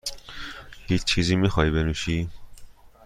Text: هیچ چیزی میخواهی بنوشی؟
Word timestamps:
هیچ 0.87 1.03
چیزی 1.05 1.35
میخواهی 1.35 1.69
بنوشی؟ 1.71 2.29